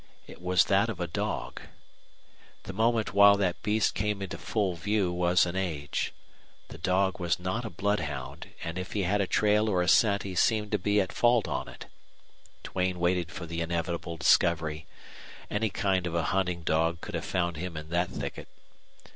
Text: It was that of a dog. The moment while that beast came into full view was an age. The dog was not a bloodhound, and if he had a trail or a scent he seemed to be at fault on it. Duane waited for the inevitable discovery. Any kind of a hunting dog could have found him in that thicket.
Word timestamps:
It 0.25 0.41
was 0.41 0.65
that 0.65 0.89
of 0.89 0.99
a 0.99 1.05
dog. 1.05 1.61
The 2.63 2.73
moment 2.73 3.13
while 3.13 3.35
that 3.37 3.61
beast 3.61 3.93
came 3.93 4.19
into 4.23 4.39
full 4.39 4.73
view 4.73 5.11
was 5.13 5.45
an 5.45 5.55
age. 5.55 6.11
The 6.69 6.79
dog 6.79 7.19
was 7.19 7.39
not 7.39 7.65
a 7.65 7.69
bloodhound, 7.69 8.47
and 8.63 8.79
if 8.79 8.93
he 8.93 9.03
had 9.03 9.21
a 9.21 9.27
trail 9.27 9.69
or 9.69 9.83
a 9.83 9.87
scent 9.87 10.23
he 10.23 10.33
seemed 10.33 10.71
to 10.71 10.79
be 10.79 10.99
at 10.99 11.13
fault 11.13 11.47
on 11.47 11.67
it. 11.67 11.85
Duane 12.63 12.97
waited 12.99 13.31
for 13.31 13.45
the 13.45 13.61
inevitable 13.61 14.17
discovery. 14.17 14.87
Any 15.51 15.69
kind 15.69 16.07
of 16.07 16.15
a 16.15 16.23
hunting 16.33 16.61
dog 16.63 16.99
could 17.01 17.13
have 17.13 17.23
found 17.23 17.57
him 17.57 17.77
in 17.77 17.89
that 17.91 18.09
thicket. 18.09 18.47